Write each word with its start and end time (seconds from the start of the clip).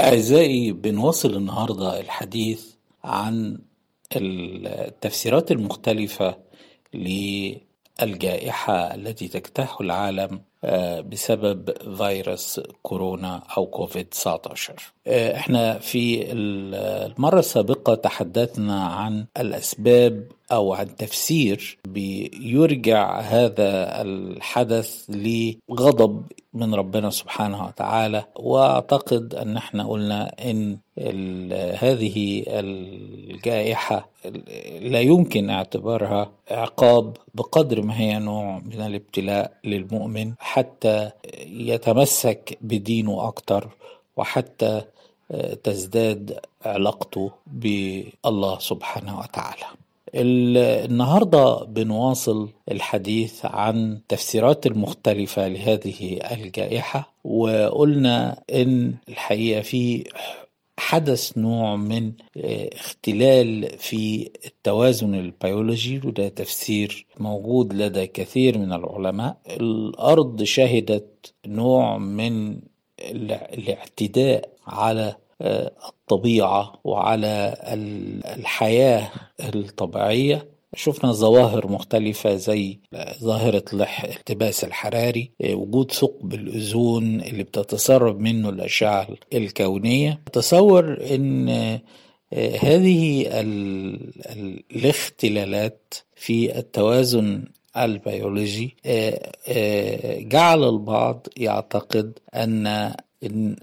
أعزائي 0.00 0.72
بنواصل 0.72 1.36
النهاردة 1.36 2.00
الحديث 2.00 2.64
عن 3.04 3.58
التفسيرات 4.16 5.52
المختلفة 5.52 6.38
للجائحة 6.94 8.74
التي 8.94 9.28
تجتاح 9.28 9.80
العالم 9.80 10.40
بسبب 11.00 11.70
فيروس 11.96 12.60
كورونا 12.82 13.42
أو 13.56 13.66
كوفيد 13.66 14.04
19 14.04 14.74
آه، 15.06 15.36
إحنا 15.36 15.78
في 15.78 16.32
المرة 16.32 17.38
السابقة 17.38 17.94
تحدثنا 17.94 18.84
عن 18.84 19.24
الأسباب 19.40 20.24
أو 20.52 20.72
عن 20.74 20.96
تفسير 20.96 21.78
بيرجع 21.88 23.20
هذا 23.20 24.02
الحدث 24.02 25.04
لغضب 25.08 26.22
من 26.54 26.74
ربنا 26.74 27.10
سبحانه 27.10 27.66
وتعالى. 27.66 28.24
وأعتقد 28.36 29.34
أن 29.34 29.56
إحنا 29.56 29.88
قلنا 29.88 30.34
أن 30.44 30.78
هذه 31.78 32.44
الجائحة 32.48 34.08
لا 34.80 35.00
يمكن 35.00 35.50
اعتبارها 35.50 36.30
عقاب 36.50 37.16
بقدر 37.34 37.82
ما 37.82 38.00
هي 38.00 38.18
نوع 38.18 38.58
من 38.58 38.80
الابتلاء 38.80 39.52
للمؤمن. 39.64 40.32
حتى 40.52 41.10
يتمسك 41.46 42.58
بدينه 42.60 43.28
أكتر 43.28 43.68
وحتى 44.16 44.82
تزداد 45.64 46.38
علاقته 46.64 47.30
بالله 47.46 48.58
سبحانه 48.58 49.18
وتعالى. 49.18 49.64
النهارده 50.14 51.64
بنواصل 51.64 52.48
الحديث 52.70 53.44
عن 53.44 53.92
التفسيرات 53.92 54.66
المختلفة 54.66 55.48
لهذه 55.48 56.18
الجائحة 56.32 57.12
وقلنا 57.24 58.40
إن 58.54 58.94
الحقيقة 59.08 59.60
في 59.60 60.04
حدث 60.78 61.38
نوع 61.38 61.76
من 61.76 62.12
اختلال 62.74 63.78
في 63.78 64.30
التوازن 64.46 65.14
البيولوجي 65.14 66.00
وده 66.04 66.28
تفسير 66.28 67.06
موجود 67.20 67.74
لدى 67.74 68.06
كثير 68.06 68.58
من 68.58 68.72
العلماء. 68.72 69.36
الأرض 69.46 70.42
شهدت 70.42 71.34
نوع 71.46 71.98
من 71.98 72.60
الاعتداء 73.54 74.50
على 74.66 75.16
الطبيعة 75.88 76.80
وعلى 76.84 77.56
الحياة 78.36 79.10
الطبيعية. 79.40 80.57
شفنا 80.76 81.12
ظواهر 81.12 81.66
مختلفة 81.72 82.34
زي 82.36 82.78
ظاهرة 83.22 83.64
الاحتباس 83.72 84.64
الحراري 84.64 85.30
وجود 85.50 85.92
ثقب 85.92 86.34
الأوزون 86.34 87.20
اللي 87.20 87.42
بتتسرب 87.42 88.20
منه 88.20 88.48
الأشعة 88.48 89.08
الكونية. 89.34 90.20
تصور 90.32 90.98
أن 91.14 91.48
هذه 92.60 93.26
الاختلالات 94.72 95.94
في 96.16 96.58
التوازن 96.58 97.44
البيولوجي 97.76 98.76
جعل 100.28 100.64
البعض 100.64 101.26
يعتقد 101.36 102.18
أن 102.34 102.66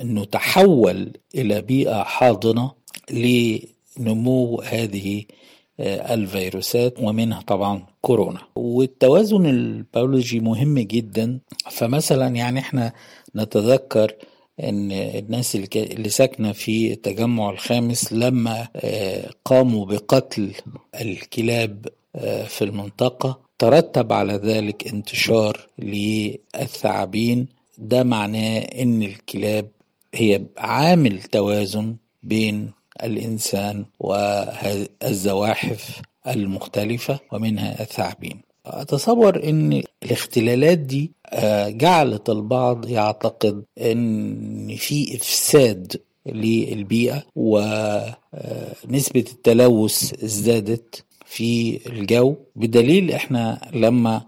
أنه 0.00 0.24
تحول 0.24 1.12
إلى 1.34 1.62
بيئة 1.62 2.02
حاضنة 2.02 2.72
لنمو 3.10 4.60
هذه 4.60 5.24
الفيروسات 5.80 6.98
ومنها 7.00 7.40
طبعا 7.40 7.86
كورونا. 8.00 8.40
والتوازن 8.56 9.46
البيولوجي 9.46 10.40
مهم 10.40 10.78
جدا. 10.78 11.40
فمثلا 11.70 12.26
يعني 12.28 12.60
إحنا 12.60 12.92
نتذكر 13.36 14.12
إن 14.64 14.92
الناس 14.92 15.56
اللي 15.76 16.08
ساكنة 16.08 16.52
في 16.52 16.92
التجمع 16.92 17.50
الخامس 17.50 18.12
لما 18.12 18.68
قاموا 19.44 19.86
بقتل 19.86 20.52
الكلاب 21.00 21.86
في 22.46 22.62
المنطقة 22.62 23.40
ترتب 23.58 24.12
على 24.12 24.32
ذلك 24.34 24.88
انتشار 24.88 25.66
للثعابين. 25.78 27.46
ده 27.78 28.02
معناه 28.02 28.58
إن 28.58 29.02
الكلاب 29.02 29.68
هي 30.14 30.42
عامل 30.58 31.22
توازن 31.22 31.96
بين 32.22 32.70
الإنسان 33.02 33.84
والزواحف 34.00 36.02
المختلفة 36.26 37.20
ومنها 37.32 37.82
الثعابين. 37.82 38.40
أتصور 38.66 39.44
إن 39.44 39.82
الاختلالات 40.02 40.78
دي 40.78 41.12
جعلت 41.68 42.30
البعض 42.30 42.88
يعتقد 42.88 43.64
إن 43.80 44.76
في 44.76 45.16
إفساد 45.16 46.00
للبيئة 46.26 47.22
ونسبه 47.36 49.24
التلوث 49.32 50.24
ازدادت 50.24 51.04
في 51.26 51.80
الجو. 51.86 52.36
بدليل 52.56 53.10
إحنا 53.12 53.70
لما 53.74 54.22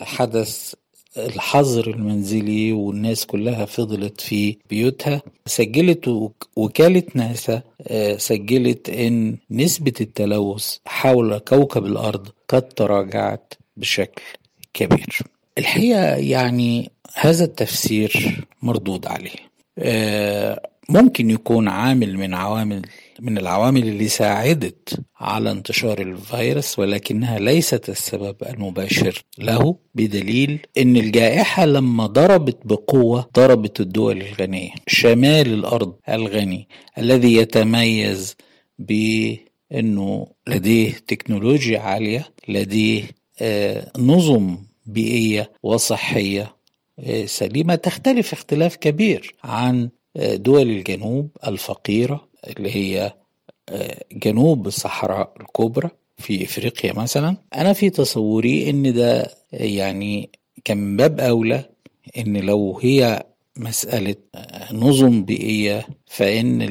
حدث 0.00 0.74
الحظر 1.16 1.90
المنزلي 1.90 2.72
والناس 2.72 3.26
كلها 3.26 3.64
فضلت 3.64 4.20
في 4.20 4.56
بيوتها. 4.70 5.22
سجلت 5.46 6.30
وكالة 6.56 7.02
ناسا 7.14 7.62
سجلت 8.16 8.90
إن 8.90 9.36
نسبة 9.50 9.92
التلوث 10.00 10.76
حول 10.84 11.38
كوكب 11.38 11.86
الأرض 11.86 12.28
قد 12.48 12.68
تراجعت 12.68 13.54
بشكل 13.76 14.22
كبير. 14.74 15.18
الحقيقة 15.58 16.16
يعني 16.16 16.90
هذا 17.14 17.44
التفسير 17.44 18.40
مردود 18.62 19.06
عليه. 19.06 19.54
ممكن 20.88 21.30
يكون 21.30 21.68
عامل 21.68 22.18
من 22.18 22.34
عوامل 22.34 22.82
من 23.20 23.38
العوامل 23.38 23.88
اللي 23.88 24.08
ساعدت 24.08 25.00
على 25.20 25.50
انتشار 25.50 26.00
الفيروس 26.00 26.78
ولكنها 26.78 27.38
ليست 27.38 27.88
السبب 27.88 28.36
المباشر 28.48 29.24
له 29.38 29.76
بدليل 29.94 30.66
إن 30.78 30.96
الجائحة 30.96 31.64
لما 31.66 32.06
ضربت 32.06 32.58
بقوة 32.64 33.30
ضربت 33.36 33.80
الدول 33.80 34.22
الغنية. 34.22 34.70
شمال 34.86 35.54
الأرض 35.54 35.94
الغني 36.08 36.68
الذي 36.98 37.34
يتميز 37.34 38.36
بأنه 38.78 40.26
لديه 40.46 40.92
تكنولوجيا 41.06 41.80
عالية 41.80 42.28
لديه 42.48 43.02
نظم 43.98 44.58
بيئية 44.86 45.52
وصحية 45.62 46.56
سليمة 47.24 47.74
تختلف 47.74 48.32
اختلاف 48.32 48.76
كبير 48.76 49.34
عن 49.44 49.88
دول 50.16 50.70
الجنوب 50.70 51.30
الفقيرة. 51.46 52.28
اللي 52.46 52.76
هي 52.76 53.12
جنوب 54.12 54.66
الصحراء 54.66 55.32
الكبرى 55.40 55.90
في 56.18 56.44
إفريقيا 56.44 56.92
مثلا. 56.92 57.36
أنا 57.54 57.72
في 57.72 57.90
تصوري 57.90 58.70
إن 58.70 58.92
ده 58.94 59.30
يعني 59.52 60.30
كان 60.64 60.96
باب 60.96 61.20
أولى 61.20 61.64
إن 62.18 62.36
لو 62.36 62.78
هي 62.82 63.22
مسألة 63.56 64.14
نظم 64.72 65.24
بيئية 65.24 65.86
فإن 66.06 66.62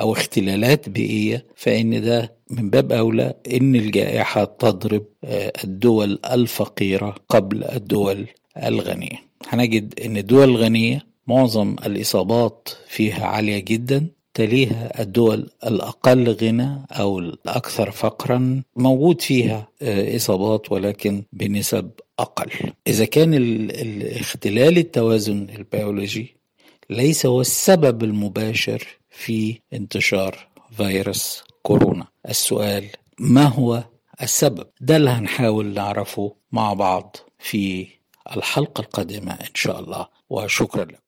أو 0.00 0.12
اختلالات 0.12 0.88
بيئية 0.88 1.46
فإن 1.56 2.02
ده 2.02 2.32
من 2.50 2.70
باب 2.70 2.92
أولى 2.92 3.34
إن 3.52 3.74
الجائحة 3.74 4.44
تضرب 4.44 5.04
الدول 5.64 6.18
الفقيرة 6.32 7.14
قبل 7.28 7.64
الدول 7.64 8.26
الغنية. 8.56 9.22
هنجد 9.48 10.00
إن 10.04 10.16
الدول 10.16 10.44
الغنية 10.48 11.06
معظم 11.26 11.76
الإصابات 11.86 12.68
فيها 12.88 13.26
عالية 13.26 13.58
جدا. 13.58 14.06
تليها 14.34 15.02
الدول 15.02 15.50
الأقل 15.66 16.28
غنى 16.42 16.86
أو 16.92 17.18
الأكثر 17.18 17.90
فقرا 17.90 18.62
موجود 18.76 19.20
فيها 19.20 19.68
إصابات 20.16 20.72
ولكن 20.72 21.22
بنسب 21.32 21.90
أقل. 22.18 22.50
إذا 22.86 23.04
كان 23.04 23.34
الاختلال 23.34 24.78
التوازن 24.78 25.46
البيولوجي 25.58 26.36
ليس 26.90 27.26
هو 27.26 27.40
السبب 27.40 28.04
المباشر 28.04 28.86
في 29.10 29.58
انتشار 29.72 30.38
فيروس 30.76 31.44
كورونا. 31.62 32.06
السؤال 32.28 32.84
ما 33.18 33.44
هو 33.44 33.84
السبب؟ 34.22 34.66
ده 34.80 34.96
اللي 34.96 35.10
هنحاول 35.10 35.66
نعرفه 35.74 36.34
مع 36.52 36.72
بعض 36.72 37.16
في 37.38 37.86
الحلقة 38.36 38.80
القادمة 38.80 39.32
إن 39.32 39.54
شاء 39.54 39.80
الله. 39.80 40.06
وشكرا 40.30 40.84
لكم. 40.84 41.03